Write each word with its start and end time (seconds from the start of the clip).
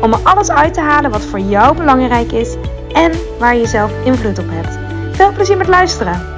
om 0.00 0.12
er 0.12 0.18
alles 0.22 0.50
uit 0.50 0.74
te 0.74 0.80
halen 0.80 1.10
wat 1.10 1.24
voor 1.24 1.40
jou 1.40 1.76
belangrijk 1.76 2.32
is 2.32 2.54
en 2.92 3.12
waar 3.38 3.56
je 3.56 3.66
zelf 3.66 4.04
invloed 4.04 4.38
op 4.38 4.46
hebt. 4.48 4.78
Veel 5.16 5.32
plezier 5.32 5.56
met 5.56 5.68
luisteren! 5.68 6.32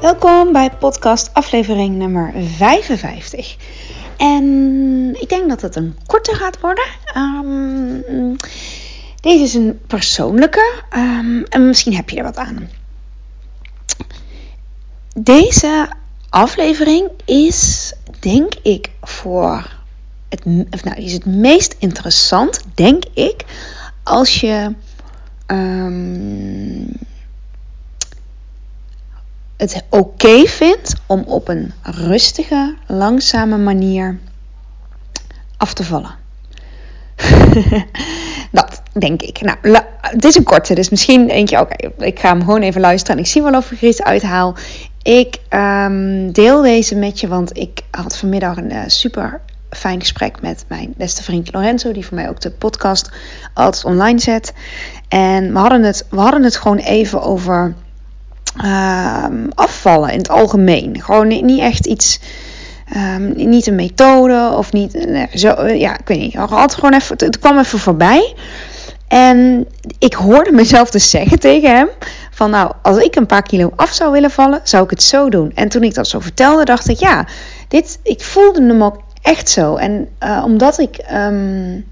Welkom 0.00 0.52
bij 0.52 0.70
podcast 0.70 1.30
aflevering 1.34 1.96
nummer 1.96 2.32
55. 2.56 3.56
En 4.16 5.16
ik 5.20 5.28
denk 5.28 5.48
dat 5.48 5.60
het 5.60 5.76
een 5.76 5.96
korte 6.06 6.34
gaat 6.34 6.60
worden. 6.60 6.84
Um, 7.16 8.36
deze 9.20 9.42
is 9.42 9.54
een 9.54 9.80
persoonlijke 9.86 10.72
um, 10.96 11.44
en 11.44 11.66
misschien 11.66 11.94
heb 11.94 12.10
je 12.10 12.16
er 12.16 12.22
wat 12.22 12.36
aan. 12.36 12.68
Deze 15.16 15.88
aflevering 16.28 17.10
is, 17.24 17.92
denk 18.20 18.54
ik, 18.62 18.90
voor 19.02 19.81
het, 20.70 20.84
nou, 20.84 20.96
is 20.96 21.12
het 21.12 21.26
meest 21.26 21.74
interessant, 21.78 22.60
denk 22.74 23.04
ik, 23.14 23.44
als 24.02 24.40
je 24.40 24.74
um, 25.46 26.88
het 29.56 29.84
oké 29.88 30.46
vindt 30.46 30.94
om 31.06 31.22
op 31.26 31.48
een 31.48 31.72
rustige, 31.82 32.74
langzame 32.86 33.58
manier 33.58 34.18
af 35.56 35.74
te 35.74 35.84
vallen. 35.84 36.14
dat 38.50 38.82
denk 38.92 39.22
ik. 39.22 39.40
Nou, 39.40 39.84
het 40.00 40.24
is 40.24 40.36
een 40.36 40.44
korte, 40.44 40.74
dus 40.74 40.88
misschien 40.88 41.26
denk 41.26 41.48
je: 41.48 41.60
oké, 41.60 42.04
ik 42.04 42.20
ga 42.20 42.28
hem 42.28 42.40
gewoon 42.40 42.62
even 42.62 42.80
luisteren 42.80 43.16
en 43.16 43.22
ik 43.22 43.30
zie 43.30 43.42
wel 43.42 43.56
of 43.56 43.72
ik 43.72 43.82
er 43.82 43.88
iets 43.88 44.02
uithaal. 44.02 44.54
Ik 45.02 45.38
um, 45.50 46.32
deel 46.32 46.62
deze 46.62 46.94
met 46.94 47.20
je, 47.20 47.28
want 47.28 47.56
ik 47.56 47.80
had 47.90 48.16
vanmiddag 48.16 48.56
een 48.56 48.72
uh, 48.72 48.82
super 48.86 49.40
fijn 49.76 50.00
gesprek 50.00 50.40
met 50.40 50.64
mijn 50.68 50.94
beste 50.96 51.22
vriend 51.22 51.52
Lorenzo, 51.52 51.92
die 51.92 52.06
voor 52.06 52.16
mij 52.16 52.28
ook 52.28 52.40
de 52.40 52.50
podcast 52.50 53.10
altijd 53.54 53.84
online 53.84 54.20
zet. 54.20 54.52
En 55.08 55.52
we 55.52 55.58
hadden 55.58 55.82
het, 55.82 56.06
we 56.10 56.20
hadden 56.20 56.42
het 56.42 56.56
gewoon 56.56 56.78
even 56.78 57.22
over 57.22 57.74
uh, 58.64 59.24
afvallen 59.54 60.10
in 60.10 60.18
het 60.18 60.28
algemeen. 60.28 61.02
Gewoon 61.02 61.28
niet 61.28 61.60
echt 61.60 61.86
iets. 61.86 62.20
Um, 62.96 63.32
niet 63.36 63.66
een 63.66 63.74
methode 63.74 64.54
of 64.56 64.72
niet. 64.72 65.06
Zo, 65.34 65.66
ja, 65.66 65.98
ik 65.98 66.08
weet 66.08 66.18
niet. 66.18 66.36
Altijd 66.36 66.74
gewoon 66.74 66.94
even, 66.94 67.16
het 67.18 67.38
kwam 67.38 67.58
even 67.58 67.78
voorbij. 67.78 68.34
En 69.08 69.66
ik 69.98 70.14
hoorde 70.14 70.52
mezelf 70.52 70.90
dus 70.90 71.10
zeggen 71.10 71.38
tegen 71.38 71.76
hem: 71.76 71.88
van 72.30 72.50
nou, 72.50 72.72
als 72.82 72.96
ik 72.96 73.16
een 73.16 73.26
paar 73.26 73.42
kilo 73.42 73.72
af 73.76 73.92
zou 73.92 74.12
willen 74.12 74.30
vallen, 74.30 74.60
zou 74.62 74.84
ik 74.84 74.90
het 74.90 75.02
zo 75.02 75.28
doen. 75.28 75.52
En 75.54 75.68
toen 75.68 75.82
ik 75.82 75.94
dat 75.94 76.08
zo 76.08 76.20
vertelde, 76.20 76.64
dacht 76.64 76.88
ik: 76.88 76.98
ja, 76.98 77.26
dit, 77.68 77.98
ik 78.02 78.22
voelde 78.22 78.66
hem 78.66 78.82
ook 78.82 79.01
echt 79.22 79.48
zo. 79.48 79.76
En 79.76 80.08
uh, 80.20 80.42
omdat 80.44 80.78
ik 80.78 81.04
um, 81.12 81.84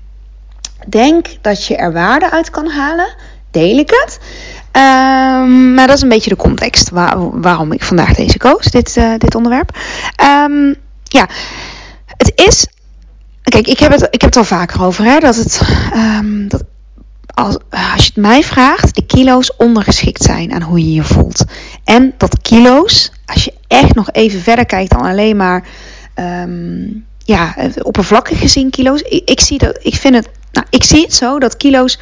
denk 0.86 1.27
dat 1.41 1.67
je 1.67 1.77
er 1.77 1.92
waarde 1.92 2.31
uit 2.31 2.50
kan 2.50 2.70
halen, 2.70 3.14
deel 3.50 3.78
ik 3.78 3.91
het. 3.91 4.19
Um, 4.73 5.75
maar 5.75 5.86
dat 5.86 5.97
is 5.97 6.03
een 6.03 6.08
beetje 6.08 6.31
de 6.31 6.36
context 6.36 6.91
waar, 6.91 7.41
waarom 7.41 7.73
ik 7.73 7.84
vandaag 7.84 8.14
deze 8.14 8.39
koos, 8.39 8.64
dit, 8.64 8.96
uh, 8.96 9.14
dit 9.18 9.35
onderwerp. 9.35 9.79
Um, 10.23 10.74
ja, 11.05 11.29
het 12.17 12.33
is. 12.35 12.67
Kijk, 13.42 13.67
ik 13.67 13.79
heb 13.79 13.92
het, 13.92 14.02
ik 14.02 14.20
heb 14.20 14.30
het 14.30 14.36
al 14.36 14.45
vaker 14.45 14.83
over, 14.83 15.05
hè, 15.05 15.18
dat 15.18 15.36
het. 15.36 15.62
dat 16.48 16.64
als, 17.35 17.58
als 17.70 18.05
je 18.05 18.11
het 18.14 18.17
mij 18.17 18.42
vraagt, 18.42 18.95
de 18.95 19.07
kilo's 19.07 19.57
ondergeschikt 19.57 20.23
zijn 20.23 20.52
aan 20.52 20.62
hoe 20.62 20.79
je 20.79 20.92
je 20.92 21.02
voelt. 21.02 21.45
En 21.85 22.14
dat 22.17 22.41
kilo's, 22.42 23.12
als 23.27 23.45
je 23.45 23.52
echt 23.67 23.95
nog 23.95 24.11
even 24.12 24.41
verder 24.41 24.67
kijkt 24.67 24.91
dan 24.91 25.02
alleen 25.02 25.36
maar 25.36 25.64
ja, 27.30 27.55
oppervlakkig 27.83 28.39
gezien 28.39 28.70
kilo's. 28.70 29.02
Ik, 29.24 29.41
zie 29.41 29.58
dat, 29.58 29.79
ik 29.83 29.95
vind 29.95 30.14
het, 30.14 30.29
nou, 30.52 30.67
ik 30.70 30.85
zie 30.85 31.02
het 31.02 31.14
zo 31.14 31.39
dat 31.39 31.57
kilo's, 31.57 31.98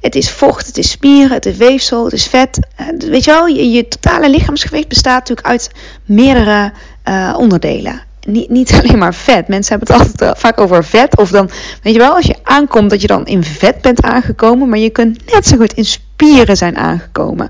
het 0.00 0.14
is 0.14 0.30
vocht, 0.30 0.66
het 0.66 0.78
is 0.78 0.90
spieren, 0.90 1.32
het 1.32 1.46
is 1.46 1.56
weefsel, 1.56 2.04
het 2.04 2.12
is 2.12 2.26
vet. 2.26 2.58
Weet 2.98 3.24
je 3.24 3.30
wel, 3.30 3.46
je, 3.46 3.88
totale 3.88 4.30
lichaamsgewicht 4.30 4.88
bestaat 4.88 5.18
natuurlijk 5.18 5.46
uit 5.46 5.70
meerdere 6.04 6.72
uh, 7.04 7.34
onderdelen 7.38 8.08
niet, 8.26 8.48
niet 8.48 8.72
alleen 8.80 8.98
maar 8.98 9.14
vet. 9.14 9.48
Mensen 9.48 9.76
hebben 9.76 9.94
het 9.94 10.06
altijd 10.06 10.36
uh, 10.36 10.40
vaak 10.40 10.60
over 10.60 10.84
vet. 10.84 11.16
Of 11.16 11.30
dan, 11.30 11.50
weet 11.82 11.92
je 11.92 11.98
wel, 11.98 12.14
als 12.14 12.26
je 12.26 12.36
aankomt 12.42 12.90
dat 12.90 13.00
je 13.00 13.06
dan 13.06 13.26
in 13.26 13.44
vet 13.44 13.80
bent 13.80 14.02
aangekomen. 14.02 14.68
Maar 14.68 14.78
je 14.78 14.90
kunt 14.90 15.32
net 15.32 15.46
zo 15.46 15.56
goed 15.56 15.72
in 15.72 15.84
spieren 15.84 16.56
zijn 16.56 16.76
aangekomen. 16.76 17.48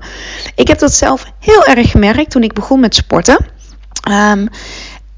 Ik 0.55 0.67
heb 0.67 0.79
dat 0.79 0.93
zelf 0.93 1.25
heel 1.39 1.65
erg 1.65 1.91
gemerkt 1.91 2.31
toen 2.31 2.43
ik 2.43 2.53
begon 2.53 2.79
met 2.79 2.95
sporten. 2.95 3.45
Um, 4.09 4.47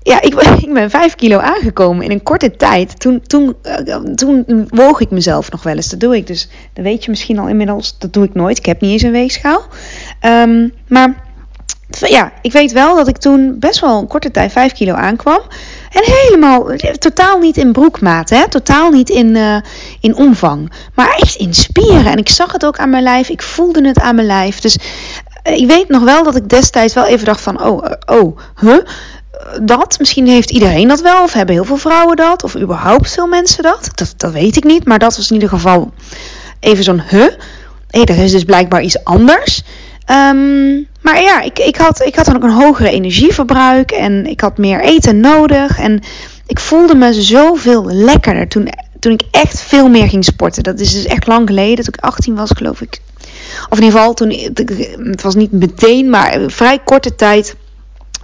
ja, 0.03 0.21
ik, 0.21 0.35
ben 0.73 0.89
5 0.89 1.15
kilo 1.15 1.37
aangekomen 1.37 2.05
in 2.05 2.11
een 2.11 2.23
korte 2.23 2.55
tijd. 2.55 2.99
Toen, 2.99 3.21
toen, 3.21 3.55
uh, 3.63 3.95
toen 4.15 4.67
woog 4.69 4.99
ik 4.99 5.11
mezelf 5.11 5.51
nog 5.51 5.63
wel 5.63 5.75
eens. 5.75 5.89
Dat 5.89 5.99
doe 5.99 6.15
ik 6.15 6.27
dus. 6.27 6.49
Dat 6.73 6.83
weet 6.83 7.03
je 7.03 7.09
misschien 7.09 7.39
al 7.39 7.47
inmiddels. 7.47 7.97
Dat 7.97 8.13
doe 8.13 8.23
ik 8.23 8.33
nooit. 8.33 8.57
Ik 8.57 8.65
heb 8.65 8.81
niet 8.81 8.91
eens 8.91 9.01
een 9.01 9.11
weegschaal. 9.11 9.61
Um, 10.21 10.73
maar 10.87 11.31
ja, 11.99 12.31
ik 12.41 12.51
weet 12.51 12.71
wel 12.71 12.95
dat 12.95 13.07
ik 13.07 13.17
toen 13.17 13.59
best 13.59 13.79
wel 13.79 13.99
een 13.99 14.07
korte 14.07 14.31
tijd 14.31 14.51
5 14.51 14.73
kilo 14.73 14.93
aankwam. 14.93 15.41
En 15.89 16.03
helemaal, 16.03 16.65
totaal 16.97 17.39
niet 17.39 17.57
in 17.57 17.71
broekmaat, 17.71 18.29
hè? 18.29 18.49
totaal 18.49 18.91
niet 18.91 19.09
in, 19.09 19.35
uh, 19.35 19.57
in 19.99 20.15
omvang. 20.15 20.71
Maar 20.95 21.15
echt 21.15 21.35
in 21.35 21.53
spieren. 21.53 22.05
En 22.05 22.17
ik 22.17 22.29
zag 22.29 22.51
het 22.51 22.65
ook 22.65 22.77
aan 22.77 22.89
mijn 22.89 23.03
lijf, 23.03 23.29
ik 23.29 23.41
voelde 23.41 23.87
het 23.87 23.99
aan 23.99 24.15
mijn 24.15 24.27
lijf. 24.27 24.59
Dus 24.59 24.77
ik 25.43 25.67
weet 25.67 25.87
nog 25.87 26.03
wel 26.03 26.23
dat 26.23 26.35
ik 26.35 26.49
destijds 26.49 26.93
wel 26.93 27.05
even 27.05 27.25
dacht 27.25 27.41
van, 27.41 27.63
oh, 27.63 27.85
oh, 28.05 28.37
huh? 28.59 28.77
Dat, 29.61 29.99
misschien 29.99 30.27
heeft 30.27 30.51
iedereen 30.51 30.87
dat 30.87 31.01
wel, 31.01 31.23
of 31.23 31.33
hebben 31.33 31.55
heel 31.55 31.65
veel 31.65 31.77
vrouwen 31.77 32.15
dat, 32.15 32.43
of 32.43 32.55
überhaupt 32.55 33.11
veel 33.11 33.27
mensen 33.27 33.63
dat. 33.63 33.89
Dat, 33.93 34.13
dat 34.17 34.31
weet 34.31 34.55
ik 34.55 34.63
niet, 34.63 34.85
maar 34.85 34.99
dat 34.99 35.15
was 35.15 35.27
in 35.27 35.33
ieder 35.33 35.49
geval 35.49 35.93
even 36.59 36.83
zo'n, 36.83 37.01
huh? 37.09 37.27
Hé, 37.89 38.01
er 38.01 38.17
is 38.17 38.31
dus 38.31 38.43
blijkbaar 38.43 38.81
iets 38.81 39.03
anders. 39.03 39.63
Um, 40.11 40.87
maar 41.01 41.21
ja, 41.21 41.41
ik, 41.41 41.59
ik, 41.59 41.75
had, 41.75 42.01
ik 42.01 42.15
had 42.15 42.25
dan 42.25 42.35
ook 42.35 42.43
een 42.43 42.49
hogere 42.49 42.89
energieverbruik 42.89 43.91
en 43.91 44.25
ik 44.25 44.41
had 44.41 44.57
meer 44.57 44.81
eten 44.81 45.19
nodig. 45.19 45.79
En 45.79 46.01
ik 46.47 46.59
voelde 46.59 46.95
me 46.95 47.21
zoveel 47.21 47.85
lekkerder 47.85 48.47
toen, 48.47 48.69
toen 48.99 49.11
ik 49.11 49.23
echt 49.31 49.61
veel 49.61 49.89
meer 49.89 50.09
ging 50.09 50.25
sporten. 50.25 50.63
Dat 50.63 50.79
is 50.79 50.93
dus 50.93 51.05
echt 51.05 51.27
lang 51.27 51.47
geleden, 51.47 51.85
toen 51.85 51.93
ik 51.97 52.03
18 52.03 52.35
was 52.35 52.49
geloof 52.55 52.81
ik. 52.81 52.99
Of 53.69 53.77
in 53.77 53.83
ieder 53.83 53.99
geval, 53.99 54.13
toen, 54.13 54.29
het 55.11 55.21
was 55.21 55.35
niet 55.35 55.51
meteen, 55.51 56.09
maar 56.09 56.39
vrij 56.47 56.79
korte 56.79 57.15
tijd. 57.15 57.55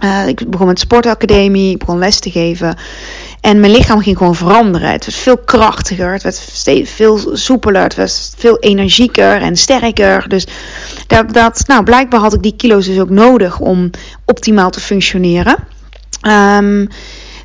Uh, 0.04 0.28
ik 0.28 0.50
begon 0.50 0.66
met 0.66 0.78
sportacademie, 0.78 1.70
ik 1.70 1.78
begon 1.78 1.98
les 1.98 2.18
te 2.18 2.30
geven. 2.30 2.76
En 3.40 3.60
mijn 3.60 3.72
lichaam 3.72 4.00
ging 4.00 4.16
gewoon 4.16 4.34
veranderen. 4.34 4.90
Het 4.90 5.04
was 5.04 5.16
veel 5.16 5.38
krachtiger, 5.38 6.12
het 6.12 6.22
werd 6.22 6.34
steeds 6.34 6.90
veel 6.90 7.20
soepeler, 7.32 7.82
het 7.82 7.96
was 7.96 8.32
veel 8.36 8.58
energieker 8.58 9.42
en 9.42 9.56
sterker. 9.56 10.28
Dus 10.28 10.46
dat, 11.06 11.32
dat, 11.32 11.62
nou, 11.66 11.82
blijkbaar 11.84 12.20
had 12.20 12.34
ik 12.34 12.42
die 12.42 12.56
kilo's 12.56 12.86
dus 12.86 12.98
ook 12.98 13.10
nodig 13.10 13.58
om 13.58 13.90
optimaal 14.24 14.70
te 14.70 14.80
functioneren. 14.80 15.56
Um, 16.28 16.88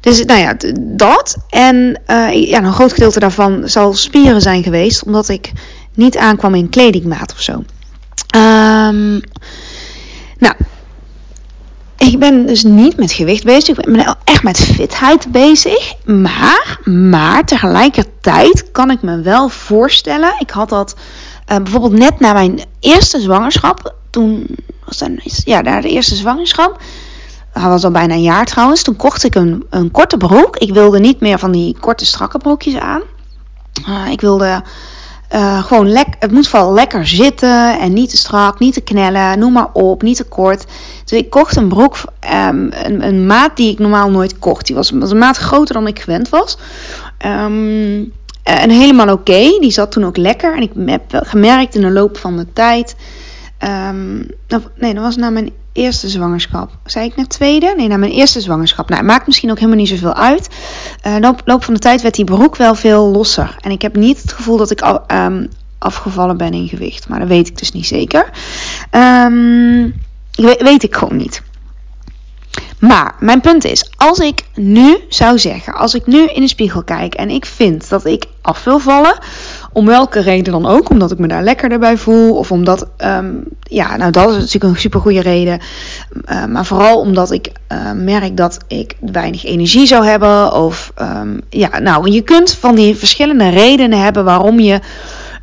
dus 0.01 0.25
nou 0.25 0.39
ja, 0.39 0.55
dat. 0.79 1.37
En 1.49 2.01
uh, 2.07 2.49
ja, 2.49 2.63
een 2.63 2.73
groot 2.73 2.93
gedeelte 2.93 3.19
daarvan 3.19 3.61
zal 3.69 3.93
spieren 3.93 4.41
zijn 4.41 4.63
geweest, 4.63 5.03
omdat 5.03 5.29
ik 5.29 5.51
niet 5.93 6.17
aankwam 6.17 6.55
in 6.55 6.69
kledingmaat 6.69 7.33
of 7.33 7.41
zo. 7.41 7.63
Nou, 8.27 9.21
ik 12.05 12.19
ben 12.19 12.45
dus 12.45 12.63
niet 12.63 12.97
met 12.97 13.11
gewicht 13.11 13.43
bezig. 13.43 13.77
Ik 13.77 13.85
ben 13.85 14.17
echt 14.23 14.43
met 14.43 14.59
fitheid 14.59 15.31
bezig. 15.31 15.93
Maar, 16.05 16.79
maar 16.83 17.45
tegelijkertijd 17.45 18.71
kan 18.71 18.91
ik 18.91 19.01
me 19.01 19.21
wel 19.21 19.49
voorstellen. 19.49 20.33
Ik 20.39 20.49
had 20.49 20.69
dat 20.69 20.95
uh, 21.51 21.57
bijvoorbeeld 21.57 21.93
net 21.93 22.19
na 22.19 22.33
mijn 22.33 22.61
eerste 22.79 23.19
zwangerschap. 23.19 23.95
Toen 24.09 24.47
was 24.85 24.97
dat 24.97 25.09
ja, 25.45 25.61
na 25.61 25.81
de 25.81 25.89
eerste 25.89 26.15
zwangerschap. 26.15 26.81
Dat 27.53 27.63
was 27.63 27.83
al 27.83 27.91
bijna 27.91 28.13
een 28.13 28.21
jaar 28.21 28.45
trouwens. 28.45 28.83
Toen 28.83 28.95
kocht 28.95 29.23
ik 29.23 29.35
een, 29.35 29.65
een 29.69 29.91
korte 29.91 30.17
broek. 30.17 30.57
Ik 30.57 30.73
wilde 30.73 30.99
niet 30.99 31.19
meer 31.19 31.39
van 31.39 31.51
die 31.51 31.77
korte 31.79 32.05
strakke 32.05 32.37
broekjes 32.37 32.79
aan. 32.79 33.01
Uh, 33.89 34.11
ik 34.11 34.21
wilde 34.21 34.63
uh, 35.33 35.63
gewoon 35.63 35.89
lekker, 35.89 36.15
het 36.19 36.31
moet 36.31 36.47
vooral 36.47 36.73
lekker 36.73 37.07
zitten 37.07 37.79
en 37.79 37.93
niet 37.93 38.09
te 38.09 38.17
strak, 38.17 38.59
niet 38.59 38.73
te 38.73 38.81
knellen, 38.81 39.39
noem 39.39 39.53
maar 39.53 39.69
op, 39.73 40.01
niet 40.01 40.17
te 40.17 40.23
kort. 40.23 40.65
Dus 41.03 41.19
ik 41.19 41.29
kocht 41.29 41.55
een 41.55 41.67
broek, 41.67 41.97
um, 42.33 42.69
een, 42.71 43.07
een, 43.07 43.25
maat 43.25 43.57
die 43.57 43.71
ik 43.71 43.79
normaal 43.79 44.09
nooit 44.09 44.39
kocht. 44.39 44.65
Die 44.65 44.75
was, 44.75 44.91
een 44.91 45.17
maat 45.17 45.37
groter 45.37 45.73
dan 45.73 45.87
ik 45.87 45.99
gewend 45.99 46.29
was. 46.29 46.57
Um, 47.25 48.13
en 48.43 48.69
helemaal 48.69 49.13
oké. 49.13 49.57
Die 49.59 49.71
zat 49.71 49.91
toen 49.91 50.05
ook 50.05 50.17
lekker. 50.17 50.55
En 50.55 50.61
ik 50.61 50.71
heb 50.85 51.01
gemerkt 51.27 51.75
in 51.75 51.81
de 51.81 51.91
loop 51.91 52.17
van 52.17 52.37
de 52.37 52.45
tijd. 52.53 52.95
Um, 53.89 54.27
nee, 54.75 54.93
dat 54.93 55.03
was 55.03 55.15
na 55.15 55.29
mijn 55.29 55.51
eerste 55.73 56.09
zwangerschap. 56.09 56.77
Zei 56.85 57.05
ik 57.05 57.15
net 57.15 57.29
tweede? 57.29 57.73
Nee, 57.77 57.87
na 57.87 57.97
mijn 57.97 58.11
eerste 58.11 58.41
zwangerschap. 58.41 58.89
Nou, 58.89 59.01
het 59.01 59.09
maakt 59.09 59.25
misschien 59.25 59.49
ook 59.49 59.59
helemaal 59.59 59.79
niet 59.79 59.89
zoveel 59.89 60.13
uit. 60.13 60.49
Uh, 61.07 61.15
loop, 61.19 61.41
loop 61.45 61.63
van 61.63 61.73
de 61.73 61.79
tijd 61.79 62.01
werd 62.01 62.15
die 62.15 62.25
broek 62.25 62.55
wel 62.55 62.75
veel 62.75 63.05
losser. 63.05 63.55
En 63.59 63.71
ik 63.71 63.81
heb 63.81 63.95
niet 63.95 64.21
het 64.21 64.33
gevoel 64.33 64.57
dat 64.57 64.71
ik 64.71 64.81
um, 65.07 65.49
afgevallen 65.77 66.37
ben 66.37 66.53
in 66.53 66.67
gewicht. 66.67 67.07
Maar 67.07 67.19
dat 67.19 67.27
weet 67.27 67.47
ik 67.47 67.57
dus 67.57 67.71
niet 67.71 67.85
zeker. 67.85 68.29
Um, 68.91 69.93
weet, 70.31 70.61
weet 70.61 70.83
ik 70.83 70.95
gewoon 70.95 71.17
niet. 71.17 71.41
Maar 72.79 73.15
mijn 73.19 73.41
punt 73.41 73.63
is, 73.63 73.91
als 73.97 74.19
ik 74.19 74.43
nu 74.53 74.97
zou 75.09 75.39
zeggen, 75.39 75.73
als 75.73 75.93
ik 75.93 76.05
nu 76.05 76.25
in 76.25 76.41
de 76.41 76.47
spiegel 76.47 76.83
kijk 76.83 77.13
en 77.13 77.29
ik 77.29 77.45
vind 77.45 77.89
dat 77.89 78.05
ik 78.05 78.25
af 78.41 78.63
wil 78.63 78.79
vallen, 78.79 79.17
om 79.75 79.85
welke 79.85 80.19
reden 80.19 80.53
dan 80.53 80.65
ook, 80.65 80.89
omdat 80.89 81.11
ik 81.11 81.17
me 81.17 81.27
daar 81.27 81.43
lekkerder 81.43 81.79
bij 81.79 81.97
voel, 81.97 82.35
of 82.35 82.51
omdat, 82.51 82.87
um, 82.97 83.43
ja, 83.59 83.97
nou 83.97 84.11
dat 84.11 84.29
is 84.29 84.35
natuurlijk 84.35 84.63
een 84.63 84.79
super 84.79 84.99
goede 84.99 85.21
reden, 85.21 85.59
uh, 86.31 86.45
maar 86.45 86.65
vooral 86.65 86.99
omdat 86.99 87.31
ik 87.31 87.51
uh, 87.71 87.91
merk 87.91 88.37
dat 88.37 88.57
ik 88.67 88.95
weinig 88.99 89.45
energie 89.45 89.87
zou 89.87 90.05
hebben, 90.05 90.53
of 90.53 90.93
um, 91.01 91.41
ja, 91.49 91.79
nou, 91.79 92.11
je 92.11 92.21
kunt 92.21 92.51
van 92.51 92.75
die 92.75 92.95
verschillende 92.95 93.49
redenen 93.49 94.03
hebben 94.03 94.23
waarom 94.23 94.59
je 94.59 94.79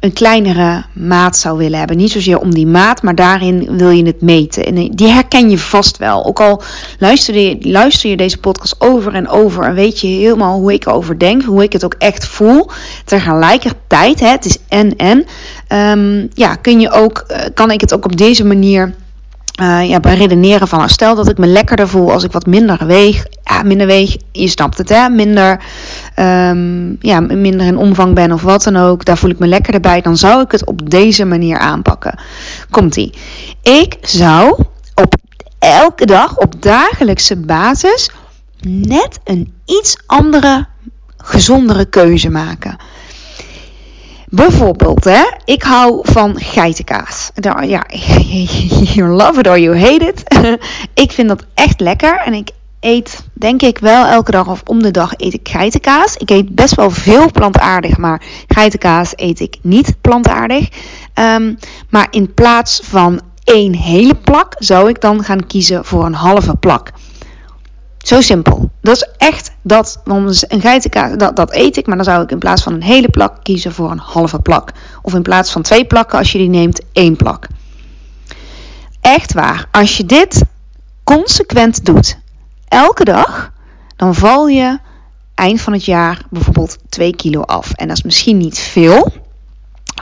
een 0.03 0.13
kleinere 0.13 0.85
maat 0.93 1.37
zou 1.37 1.59
willen 1.59 1.79
hebben. 1.79 1.97
Niet 1.97 2.11
zozeer 2.11 2.39
om 2.39 2.55
die 2.55 2.67
maat, 2.67 3.03
maar 3.03 3.15
daarin 3.15 3.77
wil 3.77 3.91
je 3.91 4.07
het 4.07 4.21
meten. 4.21 4.65
En 4.65 4.91
die 4.91 5.09
herken 5.09 5.51
je 5.51 5.59
vast 5.59 5.97
wel. 5.97 6.25
Ook 6.25 6.41
al 6.41 6.63
luister 6.99 7.39
je, 7.39 7.57
luister 7.61 8.11
je 8.11 8.17
deze 8.17 8.39
podcast 8.39 8.75
over 8.79 9.15
en 9.15 9.29
over 9.29 9.65
en 9.65 9.75
weet 9.75 10.01
je 10.01 10.07
helemaal 10.07 10.59
hoe 10.59 10.73
ik 10.73 10.87
erover 10.87 11.19
denk, 11.19 11.43
hoe 11.43 11.63
ik 11.63 11.73
het 11.73 11.85
ook 11.85 11.95
echt 11.99 12.27
voel. 12.27 12.71
Tegelijkertijd, 13.05 14.21
hè, 14.21 14.29
het 14.29 14.45
is 14.45 14.59
en 14.69 14.97
en, 14.97 15.25
um, 15.99 16.29
ja, 16.35 16.55
kun 16.55 16.81
je 16.81 16.91
ook, 16.91 17.19
eh, 17.19 17.47
kan 17.55 17.71
ik 17.71 17.81
het 17.81 17.95
ook 17.95 18.05
op 18.05 18.17
deze 18.17 18.45
manier 18.45 18.95
uh, 19.61 19.89
ja, 19.89 19.99
redeneren 20.03 20.69
van, 20.69 20.79
nou, 20.79 20.91
stel 20.91 21.15
dat 21.15 21.29
ik 21.29 21.39
me 21.39 21.47
lekkerder 21.47 21.89
voel 21.89 22.13
als 22.13 22.25
ik 22.25 22.33
wat 22.33 22.47
minder 22.47 22.87
weeg. 22.87 23.27
Minder 23.65 23.87
weeg, 23.87 24.17
je 24.33 24.49
snapt 24.49 24.79
het 24.79 24.89
hè, 24.89 25.09
minder, 25.09 25.61
um, 26.17 26.97
ja, 27.01 27.21
minder 27.21 27.67
in 27.67 27.77
omvang 27.77 28.15
ben 28.15 28.33
of 28.33 28.43
wat 28.43 28.63
dan 28.63 28.77
ook. 28.77 29.05
Daar 29.05 29.19
voel 29.19 29.31
ik 29.31 29.39
me 29.39 29.47
lekkerder 29.47 29.81
bij. 29.81 30.01
Dan 30.01 30.17
zou 30.17 30.43
ik 30.43 30.53
het 30.53 30.67
op 30.67 30.91
deze 30.91 31.25
manier 31.25 31.59
aanpakken. 31.59 32.19
Komt-ie. 32.71 33.15
Ik 33.63 33.97
zou 34.01 34.65
op 34.95 35.15
elke 35.59 36.07
dag, 36.07 36.37
op 36.37 36.63
dagelijkse 36.63 37.37
basis, 37.37 38.11
net 38.67 39.21
een 39.25 39.55
iets 39.65 39.97
andere, 40.07 40.67
gezondere 41.17 41.85
keuze 41.85 42.31
maken. 42.31 42.77
Bijvoorbeeld, 44.35 45.05
hè, 45.05 45.23
ik 45.45 45.63
hou 45.63 46.01
van 46.03 46.41
geitenkaas. 46.41 47.31
Nou, 47.35 47.67
ja, 47.67 47.85
you 48.95 49.09
love 49.09 49.39
it 49.39 49.49
or 49.49 49.59
you 49.59 49.79
hate 49.79 50.05
it. 50.05 50.23
ik 51.05 51.13
vind 51.13 51.29
dat 51.29 51.45
echt 51.55 51.81
lekker 51.81 52.21
en 52.25 52.35
ik 52.35 52.51
eet, 52.83 53.25
denk 53.33 53.63
ik, 53.63 53.79
wel 53.79 54.07
elke 54.07 54.31
dag 54.31 54.49
of 54.49 54.63
om 54.65 54.83
de 54.83 54.91
dag 54.91 55.13
eet 55.17 55.35
ik 55.35 55.49
geitenkaas. 55.49 56.17
Ik 56.17 56.31
eet 56.31 56.55
best 56.55 56.75
wel 56.75 56.91
veel 56.91 57.31
plantaardig, 57.31 57.97
maar 57.97 58.23
geitenkaas 58.49 59.13
eet 59.17 59.41
ik 59.41 59.57
niet 59.63 59.95
plantaardig. 60.01 60.69
Um, 61.15 61.59
maar 61.91 62.07
in 62.11 62.35
plaats 62.35 62.81
van 62.85 63.21
één 63.45 63.75
hele 63.75 64.15
plak 64.15 64.55
zou 64.59 64.89
ik 64.89 65.01
dan 65.01 65.25
gaan 65.25 65.47
kiezen 65.47 65.85
voor 65.85 66.05
een 66.05 66.15
halve 66.15 66.57
plak. 66.57 66.93
Zo 67.99 68.21
simpel. 68.21 68.71
Dat 68.81 68.97
is 68.97 69.09
echt 69.17 69.53
dat. 69.63 70.01
Want 70.05 70.53
een 70.53 70.61
geitenkaas, 70.61 71.17
dat, 71.17 71.37
dat 71.37 71.55
eet 71.55 71.77
ik. 71.77 71.87
Maar 71.87 71.97
dan 71.97 72.05
zou 72.05 72.23
ik 72.23 72.31
in 72.31 72.39
plaats 72.39 72.63
van 72.63 72.73
een 72.73 72.83
hele 72.83 73.09
plak 73.09 73.37
kiezen 73.43 73.73
voor 73.73 73.91
een 73.91 73.99
halve 73.99 74.41
plak. 74.41 74.73
Of 75.03 75.15
in 75.15 75.23
plaats 75.23 75.53
van 75.53 75.63
twee 75.63 75.85
plakken, 75.85 76.19
als 76.19 76.33
je 76.33 76.39
die 76.39 76.49
neemt, 76.49 76.81
één 76.93 77.17
plak. 77.17 77.47
Echt 79.01 79.33
waar. 79.33 79.69
Als 79.71 79.97
je 79.97 80.05
dit 80.05 80.43
consequent 81.05 81.85
doet, 81.85 82.19
elke 82.73 83.05
dag, 83.05 83.53
dan 83.97 84.15
val 84.15 84.49
je 84.49 84.79
eind 85.35 85.61
van 85.61 85.73
het 85.73 85.85
jaar 85.85 86.23
bijvoorbeeld 86.31 86.79
2 86.89 87.17
kilo 87.17 87.41
af. 87.41 87.73
En 87.73 87.89
dat 87.89 87.97
is 87.97 88.03
misschien 88.03 88.37
niet 88.37 88.59
veel 88.59 89.13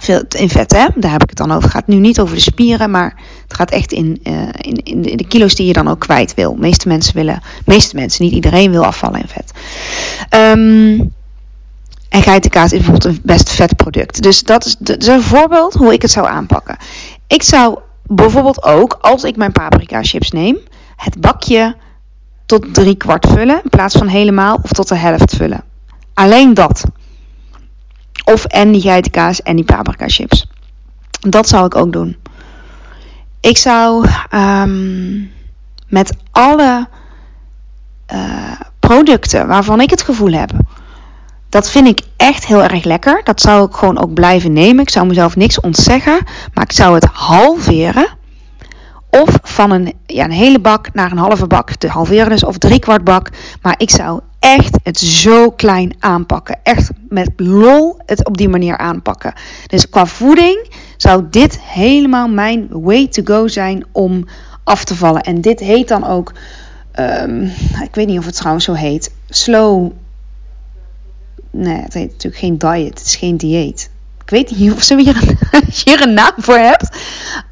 veel 0.01 0.23
in 0.29 0.49
vet, 0.49 0.73
hè? 0.73 0.87
Daar 0.95 1.11
heb 1.11 1.23
ik 1.23 1.29
het 1.29 1.39
dan 1.39 1.51
over. 1.51 1.63
Het 1.63 1.73
gaat 1.73 1.87
nu 1.87 1.97
niet 1.97 2.21
over 2.21 2.35
de 2.35 2.41
spieren, 2.41 2.91
maar 2.91 3.15
het 3.43 3.55
gaat 3.55 3.71
echt 3.71 3.93
in, 3.93 4.21
uh, 4.23 4.49
in, 4.53 4.83
in, 4.83 5.17
de, 5.17 5.27
kilo's 5.27 5.55
die 5.55 5.67
je 5.67 5.73
dan 5.73 5.89
ook 5.89 5.99
kwijt 6.01 6.35
wil. 6.35 6.55
De 6.55 6.61
meeste 6.61 6.89
mensen 6.89 7.15
willen, 7.15 7.43
meeste 7.65 7.97
mensen, 7.97 8.25
niet 8.25 8.33
iedereen 8.33 8.71
wil 8.71 8.85
afvallen 8.85 9.21
in 9.21 9.29
vet. 9.29 9.53
Um, 10.35 11.13
en 12.09 12.23
geitenkaas 12.23 12.73
is 12.73 12.79
bijvoorbeeld 12.79 13.05
een 13.05 13.21
best 13.23 13.51
vet 13.51 13.77
product. 13.77 14.23
Dus 14.23 14.43
dat 14.43 14.77
is 14.99 15.07
een 15.07 15.23
voorbeeld 15.23 15.75
hoe 15.75 15.93
ik 15.93 16.03
het 16.03 16.11
zou 16.11 16.27
aanpakken. 16.29 16.77
Ik 17.27 17.43
zou 17.43 17.79
bijvoorbeeld 18.03 18.63
ook, 18.63 18.99
als 19.01 19.25
ik 19.25 19.37
mijn 19.37 19.53
paprika 19.53 20.03
chips 20.03 20.31
neem, 20.31 20.59
het 20.97 21.21
bakje 21.21 21.77
tot 22.51 22.75
drie 22.75 22.95
kwart 22.95 23.27
vullen 23.27 23.61
in 23.63 23.71
plaats 23.71 23.95
van 23.95 24.07
helemaal 24.07 24.59
of 24.63 24.71
tot 24.71 24.89
de 24.89 24.95
helft 24.95 25.37
vullen. 25.37 25.63
Alleen 26.15 26.55
dat. 26.55 26.85
Of 28.25 28.45
en 28.45 28.73
die 28.73 28.81
geitenkaas 28.81 29.43
en 29.43 29.57
die 29.57 29.65
paprika 29.65 30.09
chips. 30.09 30.47
Dat 31.21 31.49
zou 31.49 31.67
ik 31.67 31.77
ook 31.77 31.93
doen. 31.93 32.17
Ik 33.41 33.59
zou 33.59 34.07
um, 34.35 35.31
met 35.89 36.17
alle 36.31 36.89
uh, 38.13 38.61
producten 38.81 39.47
waarvan 39.47 39.81
ik 39.81 39.91
het 39.91 40.03
gevoel 40.03 40.33
heb. 40.33 40.51
Dat 41.49 41.71
vind 41.71 41.87
ik 41.87 42.01
echt 42.17 42.47
heel 42.47 42.63
erg 42.63 42.85
lekker. 42.85 43.21
Dat 43.25 43.41
zou 43.41 43.67
ik 43.67 43.75
gewoon 43.75 43.99
ook 43.99 44.15
blijven 44.15 44.53
nemen. 44.53 44.83
Ik 44.83 44.91
zou 44.91 45.07
mezelf 45.07 45.37
niks 45.37 45.61
ontzeggen. 45.61 46.19
Maar 46.55 46.65
ik 46.65 46.73
zou 46.73 46.95
het 46.95 47.05
halveren. 47.13 48.19
Of 49.11 49.39
van 49.43 49.71
een, 49.71 49.93
ja, 50.07 50.25
een 50.25 50.31
hele 50.31 50.61
bak 50.61 50.95
naar 50.95 51.11
een 51.11 51.19
halve 51.19 51.47
bak 51.47 51.71
te 51.75 51.89
halveren. 51.89 52.29
Dus 52.29 52.45
of 52.45 52.59
drie 52.59 52.79
kwart 52.79 53.05
bak. 53.05 53.31
Maar 53.63 53.75
ik 53.79 53.91
zou 53.91 54.21
echt 54.39 54.79
het 54.83 54.99
zo 54.99 55.51
klein 55.51 55.95
aanpakken. 55.99 56.59
Echt 56.63 56.91
met 57.09 57.31
lol 57.37 57.97
het 58.07 58.27
op 58.27 58.37
die 58.37 58.49
manier 58.49 58.77
aanpakken. 58.77 59.33
Dus 59.67 59.89
qua 59.89 60.07
voeding 60.07 60.73
zou 60.97 61.25
dit 61.31 61.61
helemaal 61.61 62.29
mijn 62.29 62.69
way 62.71 63.09
to 63.09 63.23
go 63.25 63.49
zijn 63.49 63.85
om 63.93 64.27
af 64.65 64.85
te 64.85 64.95
vallen. 64.95 65.23
En 65.23 65.41
dit 65.41 65.61
heet 65.61 65.89
dan 65.89 66.07
ook, 66.07 66.33
um, 66.99 67.43
ik 67.83 67.95
weet 67.95 68.07
niet 68.07 68.19
of 68.19 68.25
het 68.25 68.37
trouwens 68.37 68.65
zo 68.65 68.73
heet, 68.73 69.13
slow. 69.29 69.91
Nee, 71.51 71.83
het 71.83 71.95
heet 71.95 72.11
natuurlijk 72.11 72.43
geen 72.43 72.59
diet. 72.59 72.99
Het 72.99 73.07
is 73.07 73.17
geen 73.17 73.37
dieet. 73.37 73.90
Ik 74.31 74.37
weet 74.37 74.59
niet 74.59 74.73
of 74.73 74.83
ze 74.83 74.97
hier 74.97 75.17
een, 75.17 75.39
hier 75.85 76.03
een 76.03 76.15
naam 76.15 76.33
voor 76.37 76.59
hebt. 76.59 76.97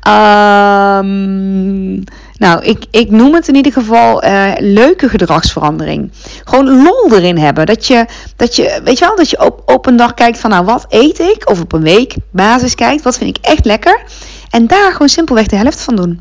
Um, 0.08 2.04
nou, 2.38 2.64
ik, 2.64 2.84
ik 2.90 3.10
noem 3.10 3.34
het 3.34 3.48
in 3.48 3.54
ieder 3.54 3.72
geval 3.72 4.24
uh, 4.24 4.52
leuke 4.58 5.08
gedragsverandering. 5.08 6.12
Gewoon 6.44 6.82
lol 6.82 7.14
erin 7.14 7.38
hebben. 7.38 7.66
Dat 7.66 7.86
je, 7.86 8.06
dat 8.36 8.56
je 8.56 8.80
weet 8.84 8.98
je 8.98 9.04
wel, 9.04 9.16
dat 9.16 9.30
je 9.30 9.44
op, 9.44 9.62
op 9.66 9.86
een 9.86 9.96
dag 9.96 10.14
kijkt 10.14 10.38
van 10.38 10.50
nou 10.50 10.64
wat 10.64 10.86
eet 10.88 11.18
ik? 11.18 11.50
Of 11.50 11.60
op 11.60 11.72
een 11.72 11.82
week 11.82 12.14
basis 12.30 12.74
kijkt, 12.74 13.02
wat 13.02 13.18
vind 13.18 13.36
ik 13.36 13.44
echt 13.46 13.64
lekker? 13.64 14.02
En 14.50 14.66
daar 14.66 14.92
gewoon 14.92 15.08
simpelweg 15.08 15.46
de 15.46 15.56
helft 15.56 15.80
van 15.80 15.96
doen. 15.96 16.20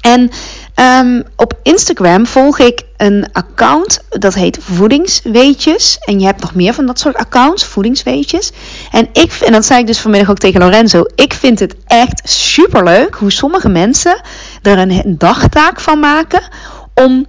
En 0.00 0.30
um, 0.80 1.22
op 1.36 1.58
Instagram 1.62 2.26
volg 2.26 2.58
ik 2.58 2.82
een 2.96 3.28
account 3.32 4.00
dat 4.08 4.34
heet 4.34 4.58
Voedingsweetjes. 4.60 5.98
En 6.00 6.20
je 6.20 6.26
hebt 6.26 6.40
nog 6.40 6.54
meer 6.54 6.74
van 6.74 6.86
dat 6.86 6.98
soort 6.98 7.16
accounts, 7.16 7.64
Voedingsweetjes. 7.64 8.52
En, 8.90 9.08
ik, 9.12 9.32
en 9.32 9.52
dat 9.52 9.64
zei 9.64 9.80
ik 9.80 9.86
dus 9.86 10.00
vanmiddag 10.00 10.30
ook 10.30 10.38
tegen 10.38 10.60
Lorenzo. 10.60 11.04
Ik 11.14 11.34
vind 11.34 11.58
het 11.58 11.74
echt 11.86 12.20
super 12.24 12.84
leuk 12.84 13.14
hoe 13.14 13.32
sommige 13.32 13.68
mensen 13.68 14.20
er 14.62 14.78
een 14.78 15.14
dagtaak 15.18 15.80
van 15.80 16.00
maken 16.00 16.42
om 16.94 17.26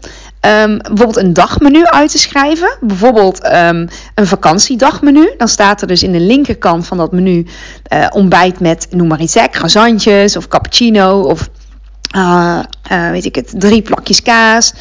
Um, 0.48 0.78
bijvoorbeeld 0.78 1.18
een 1.18 1.34
dagmenu 1.34 1.86
uit 1.86 2.12
te 2.12 2.18
schrijven. 2.18 2.78
Bijvoorbeeld 2.80 3.46
um, 3.46 3.88
een 4.16 4.28
vakantiedagmenu. 4.28 5.34
Dan 5.38 5.48
staat 5.48 5.82
er 5.82 5.88
dus 5.88 6.04
in 6.04 6.12
de 6.12 6.20
linkerkant 6.20 6.88
van 6.88 6.98
dat 6.98 7.12
menu 7.12 7.48
uh, 7.94 8.08
ontbijt 8.10 8.60
met, 8.60 8.88
noem 8.90 9.08
maar 9.08 9.20
iets, 9.20 10.38
of 10.38 10.48
cappuccino 10.48 11.20
of 11.22 11.50
uh, 12.16 12.60
uh, 12.92 13.10
weet 13.10 13.26
ik 13.26 13.36
het, 13.36 13.54
drie 13.58 13.82
plakjes 13.82 14.22
kaas. 14.22 14.74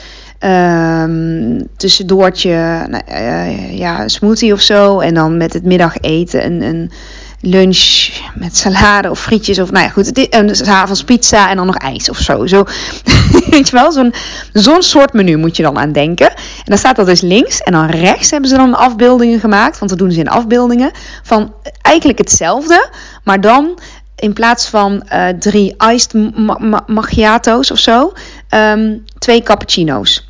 Um, 0.45 1.69
tussendoortje, 1.77 2.87
nou, 2.89 3.03
uh, 3.09 3.79
ja, 3.79 4.03
een 4.03 4.11
smoothie 4.11 4.53
of 4.53 4.61
zo. 4.61 5.01
En 5.01 5.15
dan 5.15 5.37
met 5.37 5.53
het 5.53 5.65
middageten 5.65 6.45
een, 6.45 6.63
een 6.63 6.91
lunch 7.41 8.09
met 8.35 8.57
salade 8.57 9.11
of 9.11 9.21
frietjes. 9.21 9.59
Of 9.59 9.71
nou 9.71 9.85
ja, 9.85 9.91
goed. 9.91 10.29
En 10.29 10.57
s 10.57 10.63
avonds 10.63 11.05
pizza 11.05 11.51
en 11.51 11.57
dan 11.57 11.67
nog 11.67 11.77
ijs 11.77 12.11
of 12.11 12.19
zo. 12.19 12.47
zo 12.47 12.65
weet 13.51 13.69
je 13.69 13.77
wel, 13.77 13.93
zo'n 13.93 14.15
zo'n 14.53 14.83
soort 14.83 15.13
menu 15.13 15.37
moet 15.37 15.57
je 15.57 15.63
dan 15.63 15.79
aan 15.79 15.93
denken. 15.93 16.31
En 16.31 16.65
dan 16.65 16.79
staat 16.79 16.97
dat 16.97 17.07
dus 17.07 17.21
links. 17.21 17.61
En 17.61 17.73
dan 17.73 17.87
rechts 17.87 18.31
hebben 18.31 18.51
ze 18.51 18.57
dan 18.57 18.75
afbeeldingen 18.75 19.41
gemaakt. 19.41 19.79
Want 19.79 19.91
dat 19.91 20.01
doen 20.01 20.13
ze 20.13 20.21
in 20.21 20.29
afbeeldingen. 20.29 20.91
Van 21.23 21.55
eigenlijk 21.83 22.19
hetzelfde. 22.19 22.91
Maar 23.25 23.41
dan 23.41 23.79
in 24.21 24.33
plaats 24.33 24.69
van 24.69 25.03
uh, 25.13 25.29
drie 25.29 25.75
iced 25.93 26.13
ma 26.37 26.83
macchiato's 26.87 27.71
of 27.71 27.79
zo, 27.79 28.13
um, 28.55 29.05
twee 29.19 29.43
cappuccino's. 29.43 30.29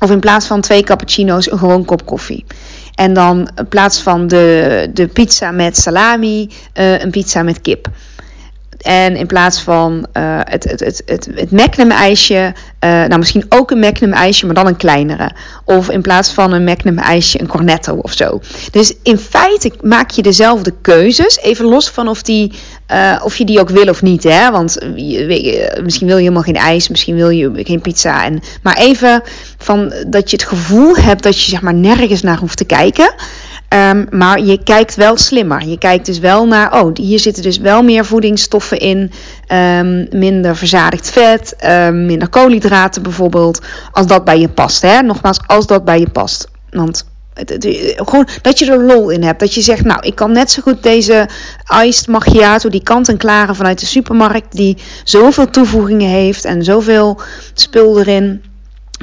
Of 0.00 0.10
in 0.10 0.20
plaats 0.20 0.46
van 0.46 0.60
twee 0.60 0.82
cappuccino's 0.82 1.50
een 1.50 1.58
gewoon 1.58 1.84
kop 1.84 2.06
koffie. 2.06 2.44
En 2.94 3.12
dan 3.12 3.48
in 3.56 3.68
plaats 3.68 4.00
van 4.00 4.26
de, 4.26 4.90
de 4.92 5.06
pizza 5.06 5.50
met 5.50 5.76
salami, 5.78 6.50
uh, 6.74 7.00
een 7.00 7.10
pizza 7.10 7.42
met 7.42 7.60
kip. 7.60 7.88
En 8.78 9.16
in 9.16 9.26
plaats 9.26 9.60
van 9.60 10.06
uh, 10.12 10.40
het, 10.42 10.64
het, 10.64 10.80
het, 10.80 11.02
het, 11.06 11.28
het 11.34 11.88
ijsje, 11.88 12.54
uh, 12.84 12.90
nou 12.90 13.18
misschien 13.18 13.44
ook 13.48 13.70
een 13.70 13.78
Magnum 13.78 14.12
ijsje, 14.12 14.46
maar 14.46 14.54
dan 14.54 14.66
een 14.66 14.76
kleinere. 14.76 15.30
Of 15.64 15.90
in 15.90 16.02
plaats 16.02 16.32
van 16.32 16.52
een 16.52 16.64
Magnum 16.64 16.98
ijsje, 16.98 17.40
een 17.40 17.46
cornetto 17.46 17.94
of 17.94 18.12
zo. 18.12 18.40
Dus 18.70 18.94
in 19.02 19.18
feite 19.18 19.72
maak 19.82 20.10
je 20.10 20.22
dezelfde 20.22 20.74
keuzes. 20.82 21.38
Even 21.38 21.64
los 21.64 21.90
van 21.90 22.08
of, 22.08 22.22
die, 22.22 22.52
uh, 22.92 23.20
of 23.24 23.36
je 23.36 23.44
die 23.44 23.60
ook 23.60 23.68
wil 23.68 23.88
of 23.88 24.02
niet. 24.02 24.22
Hè? 24.22 24.50
Want 24.50 24.78
je, 24.96 25.80
misschien 25.82 26.06
wil 26.06 26.16
je 26.16 26.22
helemaal 26.22 26.42
geen 26.42 26.56
ijs, 26.56 26.88
misschien 26.88 27.16
wil 27.16 27.28
je 27.28 27.50
geen 27.54 27.80
pizza. 27.80 28.24
En, 28.24 28.40
maar 28.62 28.76
even 28.76 29.22
van 29.58 29.92
dat 30.06 30.30
je 30.30 30.36
het 30.36 30.46
gevoel 30.46 30.96
hebt 30.96 31.22
dat 31.22 31.44
je 31.44 31.50
zeg 31.50 31.60
maar 31.60 31.74
nergens 31.74 32.22
naar 32.22 32.38
hoeft 32.38 32.56
te 32.56 32.64
kijken. 32.64 33.14
Um, 33.74 34.06
maar 34.10 34.40
je 34.40 34.62
kijkt 34.62 34.94
wel 34.94 35.16
slimmer. 35.16 35.66
Je 35.66 35.78
kijkt 35.78 36.06
dus 36.06 36.18
wel 36.18 36.46
naar, 36.46 36.80
oh, 36.80 36.90
hier 36.94 37.18
zitten 37.18 37.42
dus 37.42 37.58
wel 37.58 37.82
meer 37.82 38.04
voedingsstoffen 38.04 38.78
in. 38.78 39.10
Um, 39.52 40.06
minder 40.10 40.56
verzadigd 40.56 41.10
vet, 41.10 41.56
um, 41.66 42.06
minder 42.06 42.28
koolhydraten 42.28 43.02
bijvoorbeeld. 43.02 43.60
Als 43.92 44.06
dat 44.06 44.24
bij 44.24 44.40
je 44.40 44.48
past. 44.48 44.82
Hè? 44.82 45.02
Nogmaals, 45.02 45.40
als 45.46 45.66
dat 45.66 45.84
bij 45.84 45.98
je 45.98 46.10
past. 46.10 46.48
Want 46.70 47.04
gewoon 47.96 48.28
dat 48.42 48.58
je 48.58 48.70
er 48.70 48.84
lol 48.84 49.10
in 49.10 49.22
hebt. 49.22 49.40
Dat 49.40 49.54
je 49.54 49.62
zegt, 49.62 49.84
nou, 49.84 50.00
ik 50.06 50.14
kan 50.14 50.32
net 50.32 50.50
zo 50.50 50.62
goed 50.62 50.82
deze 50.82 51.28
iced 51.84 52.06
macchiato, 52.08 52.68
die 52.68 52.82
kant-en-klare 52.82 53.54
vanuit 53.54 53.80
de 53.80 53.86
supermarkt, 53.86 54.56
die 54.56 54.76
zoveel 55.04 55.50
toevoegingen 55.50 56.10
heeft 56.10 56.44
en 56.44 56.64
zoveel 56.64 57.20
spul 57.54 57.98
erin 57.98 58.42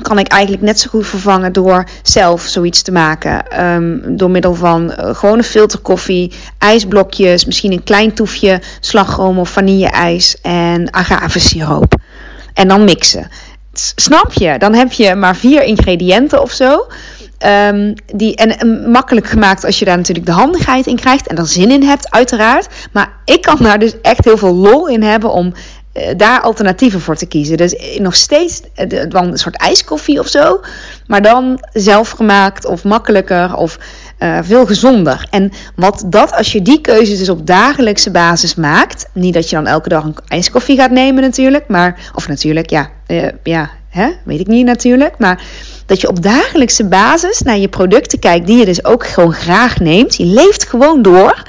kan 0.01 0.20
ik 0.20 0.27
eigenlijk 0.27 0.63
net 0.63 0.80
zo 0.80 0.89
goed 0.89 1.08
vervangen 1.08 1.54
door 1.54 1.88
zelf 2.04 2.42
zoiets 2.42 2.82
te 2.82 2.92
maken. 2.92 3.63
Um, 3.65 4.18
door 4.18 4.30
middel 4.30 4.54
van 4.54 4.84
uh, 4.92 5.15
gewone 5.15 5.44
filterkoffie, 5.44 6.32
ijsblokjes, 6.58 7.46
misschien 7.46 7.72
een 7.72 7.84
klein 7.84 8.13
toefje 8.13 8.62
slagroom 8.80 9.39
of 9.39 9.50
vanille-ijs 9.50 10.42
en 10.42 10.94
agavesiroop. 10.94 11.94
En 12.54 12.68
dan 12.68 12.84
mixen. 12.84 13.27
Snap 13.96 14.34
je? 14.34 14.58
Dan 14.58 14.74
heb 14.74 14.92
je 14.92 15.15
maar 15.15 15.36
vier 15.36 15.63
ingrediënten 15.63 16.42
of 16.42 16.51
zo. 16.51 16.88
Um, 17.39 17.94
die, 18.13 18.36
en, 18.36 18.92
makkelijk 18.92 19.27
gemaakt 19.27 19.65
als 19.65 19.80
je 19.80 19.86
daar 19.86 19.98
natuurlijk 19.98 20.25
de 20.25 20.32
handigheid 20.32 20.88
in 20.88 20.96
krijgt 20.96 21.27
en 21.27 21.38
er 21.38 21.48
zin 21.48 21.72
in 21.72 21.84
hebt, 21.84 22.12
uiteraard. 22.12 22.68
Maar 22.92 23.12
ik 23.25 23.42
kan 23.42 23.58
daar 23.60 23.80
dus 23.80 24.01
echt 24.01 24.25
heel 24.25 24.38
veel 24.38 24.54
lol 24.54 24.88
in 24.88 25.04
hebben 25.04 25.32
om 25.32 25.54
eh, 25.94 26.08
daar 26.18 26.42
alternatieven 26.42 27.01
voor 27.01 27.15
te 27.15 27.25
kiezen. 27.25 27.58
Dus 27.58 27.98
nog 27.98 28.15
steeds 28.15 28.62
uh, 28.62 29.01
een 29.10 29.38
soort 29.38 29.58
ijskoffie 29.58 30.20
of 30.20 30.27
zo. 30.27 30.62
Maar 31.08 31.22
dan 31.22 31.60
zelfgemaakt 31.74 32.65
of 32.65 32.84
makkelijker 32.84 33.56
of 33.56 33.77
veel 34.42 34.65
gezonder. 34.65 35.27
En 35.30 35.51
wat 35.75 36.04
dat, 36.08 36.34
als 36.34 36.51
je 36.51 36.62
die 36.62 36.82
keuzes 36.82 37.20
dus 37.20 37.30
op 37.30 37.48
dagelijkse 37.48 38.12
basis 38.12 38.56
maakt. 38.56 39.10
Niet 39.13 39.34
dat 39.34 39.50
je 39.50 39.56
dan 39.56 39.68
elke 39.68 39.89
dag 39.89 40.04
een 40.04 40.15
ijskoffie 40.27 40.77
gaat 40.77 40.92
nemen 40.92 41.22
natuurlijk. 41.22 41.68
Maar, 41.68 42.12
of 42.13 42.27
natuurlijk, 42.27 42.70
ja, 42.70 42.89
ja 43.44 43.70
hè, 43.89 44.10
weet 44.24 44.39
ik 44.39 44.48
niet 44.48 44.65
natuurlijk. 44.65 45.18
Maar 45.18 45.44
dat 45.86 46.01
je 46.01 46.10
op 46.10 46.24
dagelijkse 46.24 46.88
basis 46.88 47.42
naar 47.42 47.58
je 47.58 47.68
producten 47.68 48.20
kijkt. 48.20 48.48
Die 48.48 48.58
je 48.58 48.65
dus 48.65 48.86
ook 48.86 49.08
gewoon 49.08 49.34
graag 49.34 49.80
neemt. 49.80 50.15
Je 50.15 50.25
leeft 50.25 50.68
gewoon 50.68 51.01
door. 51.01 51.44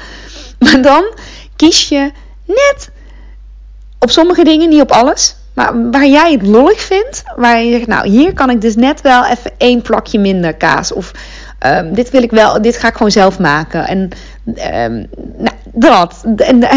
Maar 0.58 0.82
dan 0.82 1.14
kies 1.56 1.88
je 1.88 2.10
net 2.44 2.90
op 3.98 4.10
sommige 4.10 4.44
dingen, 4.44 4.68
niet 4.68 4.80
op 4.80 4.92
alles. 4.92 5.36
Maar 5.54 5.90
waar 5.90 6.06
jij 6.06 6.32
het 6.32 6.46
lollig 6.46 6.80
vindt, 6.80 7.22
waar 7.36 7.62
je 7.62 7.72
zegt, 7.72 7.86
nou 7.86 8.08
hier 8.08 8.32
kan 8.32 8.50
ik 8.50 8.60
dus 8.60 8.76
net 8.76 9.00
wel 9.00 9.24
even 9.24 9.50
één 9.58 9.82
plakje 9.82 10.18
minder 10.18 10.54
kaas. 10.54 10.92
Of 10.92 11.12
um, 11.66 11.94
dit 11.94 12.10
wil 12.10 12.22
ik 12.22 12.30
wel, 12.30 12.62
dit 12.62 12.76
ga 12.76 12.88
ik 12.88 12.96
gewoon 12.96 13.10
zelf 13.10 13.38
maken. 13.38 13.86
En 13.86 13.98
um, 14.84 15.06
nou, 15.36 15.56
dat. 15.72 16.24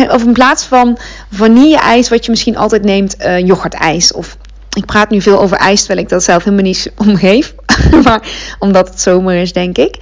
Of 0.10 0.24
in 0.24 0.34
plaats 0.34 0.64
van 0.64 0.98
vanille-ijs, 1.32 2.10
wat 2.10 2.26
je 2.26 2.32
misschien 2.32 2.58
altijd 2.58 2.84
neemt, 2.84 3.16
uh, 3.22 3.40
yoghurtijs. 3.40 4.14
Of 4.14 4.38
ik 4.76 4.86
praat 4.86 5.10
nu 5.10 5.22
veel 5.22 5.42
over 5.42 5.58
ijs, 5.58 5.80
terwijl 5.80 6.00
ik 6.00 6.10
dat 6.10 6.24
zelf 6.24 6.44
helemaal 6.44 6.66
niet 6.66 6.92
omgeef. 7.08 7.56
maar 8.04 8.28
omdat 8.60 8.90
het 8.90 9.02
zomer 9.02 9.36
is, 9.36 9.54
denk 9.54 9.78
ik. 9.78 9.98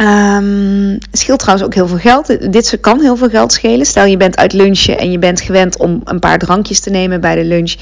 Um, 0.00 0.98
scheelt 1.12 1.38
trouwens 1.38 1.66
ook 1.66 1.74
heel 1.74 1.88
veel 1.88 1.98
geld. 1.98 2.52
Dit 2.52 2.78
kan 2.80 3.00
heel 3.00 3.16
veel 3.16 3.28
geld 3.28 3.52
schelen. 3.52 3.86
Stel 3.86 4.04
je 4.04 4.16
bent 4.16 4.36
uit 4.36 4.52
lunchen 4.52 4.98
en 4.98 5.10
je 5.10 5.18
bent 5.18 5.40
gewend 5.40 5.78
om 5.78 6.00
een 6.04 6.18
paar 6.18 6.38
drankjes 6.38 6.80
te 6.80 6.90
nemen 6.90 7.20
bij 7.20 7.34
de 7.34 7.44
lunch. 7.44 7.74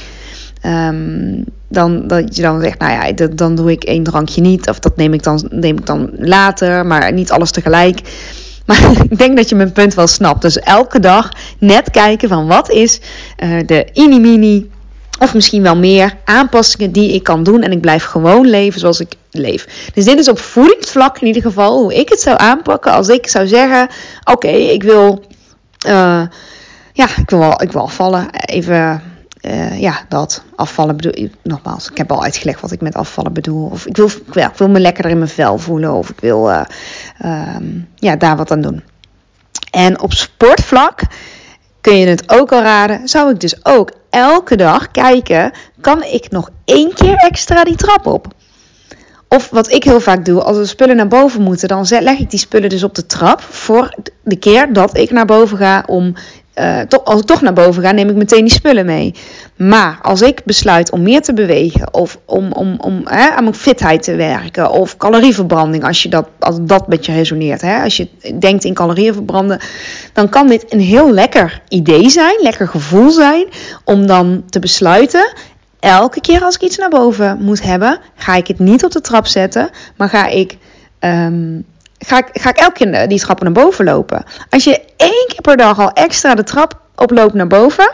Um, 0.66 1.44
dan 1.68 2.06
dat 2.06 2.36
je 2.36 2.42
dan 2.42 2.60
zegt, 2.60 2.78
nou 2.78 2.92
ja, 2.92 3.26
dan 3.34 3.54
doe 3.54 3.70
ik 3.70 3.84
één 3.84 4.02
drankje 4.02 4.40
niet. 4.40 4.68
Of 4.68 4.78
dat 4.78 4.96
neem 4.96 5.12
ik, 5.12 5.22
dan, 5.22 5.48
neem 5.50 5.78
ik 5.78 5.86
dan 5.86 6.10
later, 6.18 6.86
maar 6.86 7.12
niet 7.12 7.30
alles 7.30 7.50
tegelijk. 7.50 8.00
Maar 8.66 8.90
ik 9.10 9.18
denk 9.18 9.36
dat 9.36 9.48
je 9.48 9.54
mijn 9.54 9.72
punt 9.72 9.94
wel 9.94 10.06
snapt. 10.06 10.42
Dus 10.42 10.58
elke 10.58 11.00
dag 11.00 11.28
net 11.58 11.90
kijken 11.90 12.28
van 12.28 12.46
wat 12.46 12.70
is 12.70 13.00
uh, 13.44 13.60
de 13.66 13.88
mini-mini 13.94 14.69
of 15.20 15.34
misschien 15.34 15.62
wel 15.62 15.76
meer 15.76 16.16
aanpassingen 16.24 16.92
die 16.92 17.14
ik 17.14 17.22
kan 17.22 17.42
doen. 17.42 17.62
En 17.62 17.72
ik 17.72 17.80
blijf 17.80 18.04
gewoon 18.04 18.46
leven 18.46 18.80
zoals 18.80 19.00
ik 19.00 19.14
leef. 19.30 19.90
Dus 19.94 20.04
dit 20.04 20.18
is 20.18 20.28
op 20.28 20.38
voedingsvlak 20.38 21.18
in 21.18 21.26
ieder 21.26 21.42
geval 21.42 21.78
hoe 21.78 21.94
ik 21.94 22.08
het 22.08 22.20
zou 22.20 22.38
aanpakken. 22.38 22.92
Als 22.92 23.08
ik 23.08 23.28
zou 23.28 23.46
zeggen: 23.46 23.88
Oké, 24.24 24.48
ik 24.48 24.82
wil. 24.82 25.24
Uh, 25.86 26.22
ja, 26.92 27.06
ik 27.16 27.30
wil, 27.30 27.62
ik 27.62 27.72
wil 27.72 27.82
afvallen. 27.82 28.30
Even. 28.30 29.02
Uh, 29.40 29.80
ja, 29.80 30.00
dat 30.08 30.42
afvallen 30.56 30.96
bedoel 30.96 31.24
ik 31.24 31.32
nogmaals. 31.42 31.90
Ik 31.90 31.96
heb 31.96 32.12
al 32.12 32.22
uitgelegd 32.22 32.60
wat 32.60 32.72
ik 32.72 32.80
met 32.80 32.94
afvallen 32.94 33.32
bedoel. 33.32 33.68
Of 33.70 33.86
ik 33.86 33.96
wil, 33.96 34.10
ja, 34.32 34.50
ik 34.50 34.56
wil 34.56 34.68
me 34.68 34.80
lekkerder 34.80 35.12
in 35.12 35.18
mijn 35.18 35.30
vel 35.30 35.58
voelen. 35.58 35.92
Of 35.92 36.10
ik 36.10 36.20
wil 36.20 36.50
uh, 36.50 37.56
ja, 37.94 38.16
daar 38.16 38.36
wat 38.36 38.50
aan 38.50 38.60
doen. 38.60 38.82
En 39.70 40.00
op 40.00 40.12
sportvlak 40.12 41.00
kun 41.80 41.96
je 41.96 42.06
het 42.06 42.30
ook 42.30 42.52
al 42.52 42.62
raden. 42.62 43.08
Zou 43.08 43.30
ik 43.30 43.40
dus 43.40 43.64
ook 43.64 43.90
elke 44.10 44.56
dag 44.56 44.90
kijken, 44.90 45.52
kan 45.80 46.02
ik 46.02 46.30
nog 46.30 46.50
één 46.64 46.94
keer 46.94 47.14
extra 47.14 47.64
die 47.64 47.76
trap 47.76 48.06
op? 48.06 48.26
Of 49.28 49.50
wat 49.50 49.72
ik 49.72 49.84
heel 49.84 50.00
vaak 50.00 50.24
doe, 50.24 50.42
als 50.42 50.56
er 50.56 50.68
spullen 50.68 50.96
naar 50.96 51.08
boven 51.08 51.42
moeten, 51.42 51.68
dan 51.68 51.86
leg 51.88 52.18
ik 52.18 52.30
die 52.30 52.38
spullen 52.38 52.68
dus 52.68 52.82
op 52.82 52.94
de 52.94 53.06
trap 53.06 53.40
voor 53.40 53.94
de 54.22 54.36
keer 54.36 54.72
dat 54.72 54.96
ik 54.96 55.10
naar 55.10 55.26
boven 55.26 55.58
ga 55.58 55.84
om 55.86 56.14
toch, 56.88 57.04
als 57.04 57.20
ik 57.20 57.26
toch 57.26 57.40
naar 57.40 57.52
boven 57.52 57.82
ga, 57.82 57.92
neem 57.92 58.08
ik 58.08 58.16
meteen 58.16 58.44
die 58.44 58.54
spullen 58.54 58.86
mee. 58.86 59.14
Maar 59.56 59.98
als 60.02 60.20
ik 60.20 60.44
besluit 60.44 60.90
om 60.90 61.02
meer 61.02 61.20
te 61.20 61.34
bewegen, 61.34 61.94
of 61.94 62.18
om, 62.24 62.52
om, 62.52 62.76
om 62.78 63.00
hè, 63.04 63.30
aan 63.30 63.42
mijn 63.42 63.54
fitheid 63.54 64.02
te 64.02 64.14
werken, 64.14 64.70
of 64.70 64.96
calorieverbranding, 64.96 65.84
als, 65.84 66.02
je 66.02 66.08
dat, 66.08 66.28
als 66.38 66.56
dat 66.60 66.88
met 66.88 67.06
je 67.06 67.12
resoneert, 67.12 67.60
hè, 67.60 67.82
als 67.82 67.96
je 67.96 68.08
denkt 68.38 68.64
in 68.64 68.74
calorieën 68.74 69.14
verbranden, 69.14 69.60
dan 70.12 70.28
kan 70.28 70.46
dit 70.46 70.72
een 70.72 70.80
heel 70.80 71.12
lekker 71.12 71.62
idee 71.68 72.10
zijn, 72.10 72.34
lekker 72.40 72.68
gevoel 72.68 73.10
zijn, 73.10 73.46
om 73.84 74.06
dan 74.06 74.42
te 74.48 74.58
besluiten. 74.58 75.32
Elke 75.80 76.20
keer 76.20 76.42
als 76.42 76.54
ik 76.54 76.62
iets 76.62 76.78
naar 76.78 76.90
boven 76.90 77.38
moet 77.40 77.62
hebben, 77.62 77.98
ga 78.14 78.34
ik 78.34 78.46
het 78.46 78.58
niet 78.58 78.84
op 78.84 78.90
de 78.90 79.00
trap 79.00 79.26
zetten, 79.26 79.70
maar 79.96 80.08
ga 80.08 80.26
ik 80.26 80.56
um, 81.00 81.64
ga 82.06 82.18
ik, 82.18 82.28
ga 82.32 82.48
ik 82.48 82.58
elke 82.58 82.84
keer 82.84 83.08
die 83.08 83.18
trappen 83.18 83.44
naar 83.44 83.64
boven 83.64 83.84
lopen. 83.84 84.24
Als 84.50 84.64
je 84.64 84.82
één 84.96 85.26
keer 85.28 85.40
per 85.40 85.56
dag 85.56 85.78
al 85.78 85.92
extra 85.92 86.34
de 86.34 86.42
trap 86.42 86.80
oploopt 86.94 87.34
naar 87.34 87.46
boven, 87.46 87.90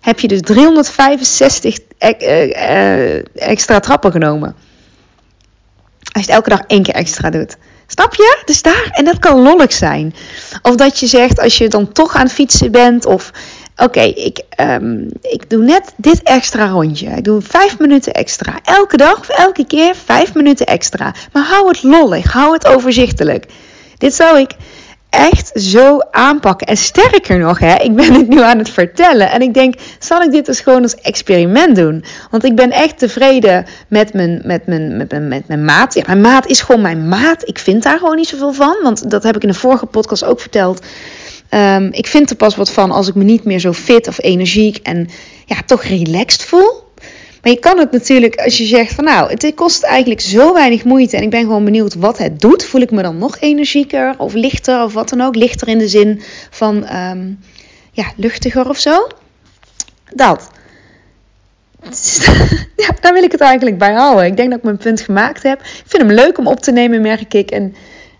heb 0.00 0.20
je 0.20 0.28
dus 0.28 0.40
365 0.40 1.78
uh, 1.98 2.10
uh, 2.20 3.22
extra 3.34 3.80
trappen 3.80 4.12
genomen. 4.12 4.54
Als 6.12 6.24
je 6.24 6.30
het 6.30 6.30
elke 6.30 6.48
dag 6.48 6.60
één 6.66 6.82
keer 6.82 6.94
extra 6.94 7.30
doet. 7.30 7.56
Snap 7.86 8.14
je? 8.14 8.42
Dus 8.44 8.62
daar, 8.62 8.88
en 8.90 9.04
dat 9.04 9.18
kan 9.18 9.42
lollig 9.42 9.72
zijn. 9.72 10.14
Of 10.62 10.74
dat 10.74 11.00
je 11.00 11.06
zegt, 11.06 11.40
als 11.40 11.58
je 11.58 11.68
dan 11.68 11.92
toch 11.92 12.14
aan 12.14 12.22
het 12.22 12.32
fietsen 12.32 12.70
bent, 12.70 13.06
of 13.06 13.30
Oké, 13.76 14.00
ik, 14.00 14.40
um, 14.60 15.08
ik 15.20 15.50
doe 15.50 15.64
net 15.64 15.92
dit 15.96 16.22
extra 16.22 16.68
rondje. 16.68 17.08
Ik 17.08 17.24
doe 17.24 17.40
vijf 17.40 17.78
minuten 17.78 18.12
extra. 18.12 18.58
Elke 18.64 18.96
dag 18.96 19.18
of 19.18 19.28
elke 19.28 19.66
keer 19.66 19.94
vijf 20.04 20.34
minuten 20.34 20.66
extra. 20.66 21.14
Maar 21.32 21.44
hou 21.44 21.68
het 21.68 21.82
lollig, 21.82 22.32
hou 22.32 22.52
het 22.52 22.66
overzichtelijk. 22.66 23.46
Dit 23.98 24.14
zou 24.14 24.38
ik 24.38 24.50
echt 25.10 25.50
zo 25.54 26.00
aanpakken. 26.10 26.66
En 26.66 26.76
sterker 26.76 27.38
nog, 27.38 27.58
hè, 27.58 27.74
ik 27.74 27.94
ben 27.94 28.12
het 28.12 28.28
nu 28.28 28.40
aan 28.40 28.58
het 28.58 28.70
vertellen. 28.70 29.30
En 29.30 29.42
ik 29.42 29.54
denk, 29.54 29.74
zal 29.98 30.20
ik 30.20 30.30
dit 30.30 30.46
dus 30.46 30.60
gewoon 30.60 30.82
als 30.82 30.94
experiment 30.94 31.76
doen? 31.76 32.04
Want 32.30 32.44
ik 32.44 32.56
ben 32.56 32.70
echt 32.70 32.98
tevreden 32.98 33.66
met 33.88 34.12
mijn, 34.12 34.40
met 34.44 34.66
mijn, 34.66 34.96
met 34.96 35.10
mijn, 35.10 35.28
met 35.28 35.48
mijn 35.48 35.64
maat. 35.64 35.94
Ja, 35.94 36.02
mijn 36.06 36.20
maat 36.20 36.46
is 36.46 36.60
gewoon 36.60 36.80
mijn 36.80 37.08
maat. 37.08 37.48
Ik 37.48 37.58
vind 37.58 37.82
daar 37.82 37.98
gewoon 37.98 38.16
niet 38.16 38.28
zoveel 38.28 38.52
van. 38.52 38.76
Want 38.82 39.10
dat 39.10 39.22
heb 39.22 39.36
ik 39.36 39.42
in 39.42 39.48
de 39.48 39.54
vorige 39.54 39.86
podcast 39.86 40.24
ook 40.24 40.40
verteld. 40.40 40.86
Um, 41.50 41.88
ik 41.92 42.06
vind 42.06 42.30
er 42.30 42.36
pas 42.36 42.56
wat 42.56 42.70
van 42.70 42.90
als 42.90 43.08
ik 43.08 43.14
me 43.14 43.24
niet 43.24 43.44
meer 43.44 43.58
zo 43.58 43.72
fit 43.72 44.08
of 44.08 44.22
energiek 44.22 44.76
en 44.76 45.08
ja, 45.44 45.56
toch 45.66 45.82
relaxed 45.82 46.44
voel. 46.44 46.84
Maar 47.42 47.54
je 47.54 47.60
kan 47.60 47.78
het 47.78 47.92
natuurlijk, 47.92 48.36
als 48.36 48.58
je 48.58 48.64
zegt 48.64 48.94
van 48.94 49.04
nou, 49.04 49.30
het 49.30 49.52
kost 49.54 49.82
eigenlijk 49.82 50.20
zo 50.20 50.52
weinig 50.52 50.84
moeite 50.84 51.16
en 51.16 51.22
ik 51.22 51.30
ben 51.30 51.40
gewoon 51.40 51.64
benieuwd 51.64 51.94
wat 51.94 52.18
het 52.18 52.40
doet. 52.40 52.64
Voel 52.64 52.80
ik 52.80 52.90
me 52.90 53.02
dan 53.02 53.18
nog 53.18 53.40
energieker 53.40 54.14
of 54.18 54.34
lichter 54.34 54.82
of 54.82 54.92
wat 54.92 55.08
dan 55.08 55.20
ook? 55.20 55.34
Lichter 55.34 55.68
in 55.68 55.78
de 55.78 55.88
zin 55.88 56.22
van 56.50 56.94
um, 56.96 57.38
ja, 57.92 58.12
luchtiger 58.16 58.68
of 58.68 58.78
zo. 58.78 59.08
Dat. 60.14 60.50
ja, 62.76 62.88
daar 63.00 63.12
wil 63.12 63.22
ik 63.22 63.32
het 63.32 63.40
eigenlijk 63.40 63.78
bij 63.78 63.92
houden. 63.92 64.26
Ik 64.26 64.36
denk 64.36 64.48
dat 64.48 64.58
ik 64.58 64.64
mijn 64.64 64.76
punt 64.76 65.00
gemaakt 65.00 65.42
heb. 65.42 65.60
Ik 65.60 65.84
vind 65.86 66.02
hem 66.02 66.12
leuk 66.12 66.38
om 66.38 66.46
op 66.46 66.60
te 66.60 66.72
nemen, 66.72 67.00
merk 67.00 67.34
ik. 67.34 67.50
En 67.50 67.74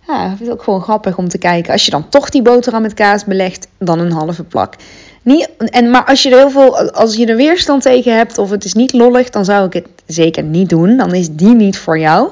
ja, 0.07 0.31
ik 0.31 0.37
vind 0.37 0.51
ook 0.51 0.63
gewoon 0.63 0.83
grappig 0.83 1.19
om 1.19 1.29
te 1.29 1.39
kijken. 1.39 1.73
Als 1.73 1.85
je 1.85 1.91
dan 1.91 2.09
toch 2.09 2.31
die 2.31 2.43
boterham 2.43 2.83
met 2.83 2.95
kaas 2.95 3.25
belegt, 3.25 3.69
dan 3.79 3.99
een 3.99 4.13
halve 4.13 4.45
plak. 4.45 4.75
Niet, 5.23 5.49
en, 5.59 5.91
maar 5.91 6.05
als 6.05 6.23
je 6.23 6.31
er 6.31 6.37
heel 6.37 6.51
veel, 6.51 6.91
als 6.91 7.17
je 7.17 7.27
er 7.27 7.37
weerstand 7.37 7.83
tegen 7.83 8.17
hebt 8.17 8.39
of 8.39 8.51
het 8.51 8.65
is 8.65 8.73
niet 8.73 8.93
lollig, 8.93 9.31
dan 9.31 9.45
zou 9.45 9.67
ik 9.67 9.73
het 9.73 9.87
zeker 10.07 10.43
niet 10.43 10.69
doen. 10.69 10.97
Dan 10.97 11.15
is 11.15 11.29
die 11.31 11.55
niet 11.55 11.79
voor 11.79 11.99
jou. 11.99 12.31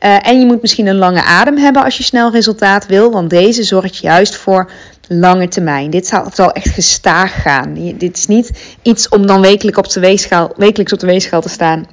Uh, 0.00 0.28
en 0.28 0.40
je 0.40 0.46
moet 0.46 0.60
misschien 0.60 0.86
een 0.86 0.96
lange 0.96 1.22
adem 1.22 1.56
hebben 1.56 1.84
als 1.84 1.96
je 1.96 2.02
snel 2.02 2.30
resultaat 2.30 2.86
wil, 2.86 3.10
want 3.10 3.30
deze 3.30 3.62
zorgt 3.62 3.96
juist 3.96 4.36
voor 4.36 4.70
lange 5.08 5.48
termijn. 5.48 5.90
Dit 5.90 6.06
zal, 6.06 6.26
zal 6.34 6.52
echt 6.52 6.68
gestaag 6.68 7.42
gaan. 7.42 7.94
Dit 7.98 8.16
is 8.16 8.26
niet 8.26 8.50
iets 8.82 9.08
om 9.08 9.26
dan 9.26 9.40
wekelijk 9.40 9.76
op 9.76 9.88
de 9.88 10.00
weegschaal, 10.00 10.52
wekelijks 10.56 10.92
op 10.92 10.98
de 10.98 11.06
weegschaal 11.06 11.40
te 11.40 11.48
staan 11.48 11.86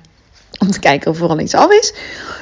om 0.60 0.72
te 0.72 0.80
kijken 0.80 1.12
of 1.12 1.22
er 1.22 1.30
al 1.30 1.40
iets 1.40 1.56
af 1.56 1.72
is. 1.72 1.94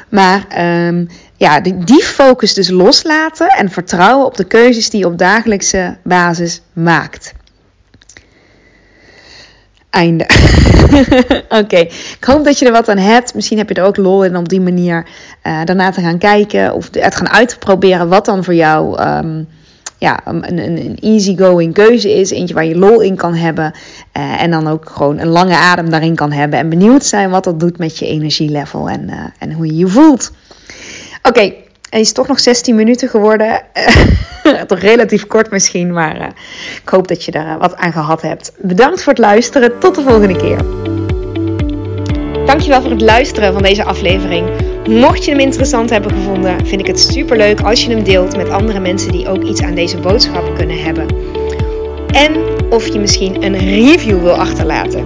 Maar 0.09 0.45
um, 0.87 1.07
ja, 1.37 1.61
die, 1.61 1.77
die 1.83 2.03
focus 2.03 2.53
dus 2.53 2.69
loslaten 2.69 3.47
en 3.47 3.69
vertrouwen 3.69 4.25
op 4.25 4.37
de 4.37 4.43
keuzes 4.43 4.89
die 4.89 4.99
je 4.99 5.05
op 5.05 5.17
dagelijkse 5.17 5.97
basis 6.03 6.61
maakt. 6.73 7.33
Einde. 9.89 10.29
Oké, 11.61 11.77
ik 11.77 12.23
hoop 12.25 12.45
dat 12.45 12.59
je 12.59 12.65
er 12.65 12.71
wat 12.71 12.89
aan 12.89 12.97
hebt. 12.97 13.33
Misschien 13.33 13.57
heb 13.57 13.69
je 13.69 13.75
er 13.75 13.85
ook 13.85 13.97
lol 13.97 14.23
in 14.23 14.35
om 14.35 14.39
op 14.39 14.49
die 14.49 14.61
manier 14.61 15.05
uh, 15.43 15.63
daarna 15.63 15.91
te 15.91 16.01
gaan 16.01 16.17
kijken 16.17 16.73
of 16.73 16.89
het 16.91 17.15
gaan 17.15 17.29
uitproberen 17.29 18.09
wat 18.09 18.25
dan 18.25 18.43
voor 18.43 18.55
jou 18.55 19.01
um, 19.01 19.47
ja, 19.97 20.19
een, 20.25 20.47
een, 20.47 20.85
een 20.85 20.97
easygoing 21.01 21.73
keuze 21.73 22.13
is. 22.13 22.31
Eentje 22.31 22.53
waar 22.53 22.65
je 22.65 22.77
lol 22.77 23.01
in 23.01 23.15
kan 23.15 23.33
hebben. 23.33 23.73
Uh, 24.17 24.41
en 24.41 24.51
dan 24.51 24.67
ook 24.67 24.89
gewoon 24.89 25.19
een 25.19 25.27
lange 25.27 25.55
adem 25.55 25.89
daarin 25.89 26.15
kan 26.15 26.31
hebben. 26.31 26.59
En 26.59 26.69
benieuwd 26.69 27.05
zijn 27.05 27.29
wat 27.29 27.43
dat 27.43 27.59
doet 27.59 27.77
met 27.77 27.97
je 27.97 28.07
energielevel 28.07 28.89
en, 28.89 29.09
uh, 29.09 29.15
en 29.39 29.51
hoe 29.51 29.65
je 29.65 29.75
je 29.75 29.87
voelt. 29.87 30.31
Oké, 31.27 31.39
okay, 31.39 31.55
is 31.89 32.11
toch 32.11 32.27
nog 32.27 32.39
16 32.39 32.75
minuten 32.75 33.09
geworden. 33.09 33.61
toch 34.67 34.79
relatief 34.79 35.27
kort 35.27 35.51
misschien, 35.51 35.93
maar 35.93 36.17
uh, 36.17 36.27
ik 36.83 36.89
hoop 36.89 37.07
dat 37.07 37.23
je 37.23 37.31
daar 37.31 37.57
wat 37.57 37.75
aan 37.75 37.91
gehad 37.91 38.21
hebt. 38.21 38.51
Bedankt 38.57 39.03
voor 39.03 39.13
het 39.13 39.21
luisteren. 39.21 39.79
Tot 39.79 39.95
de 39.95 40.01
volgende 40.01 40.35
keer. 40.35 40.57
Dankjewel 42.45 42.81
voor 42.81 42.91
het 42.91 43.01
luisteren 43.01 43.53
van 43.53 43.61
deze 43.61 43.83
aflevering. 43.83 44.49
Mocht 44.87 45.25
je 45.25 45.31
hem 45.31 45.39
interessant 45.39 45.89
hebben 45.89 46.11
gevonden, 46.11 46.67
vind 46.67 46.81
ik 46.81 46.87
het 46.87 46.99
super 46.99 47.37
leuk 47.37 47.61
als 47.61 47.83
je 47.85 47.89
hem 47.89 48.03
deelt 48.03 48.37
met 48.37 48.49
andere 48.49 48.79
mensen 48.79 49.11
die 49.11 49.27
ook 49.27 49.43
iets 49.43 49.61
aan 49.61 49.75
deze 49.75 49.97
boodschap 49.97 50.55
kunnen 50.55 50.83
hebben. 50.83 51.07
En 52.11 52.35
of 52.69 52.87
je 52.87 52.99
misschien 52.99 53.43
een 53.43 53.57
review 53.57 54.21
wil 54.21 54.35
achterlaten. 54.35 55.05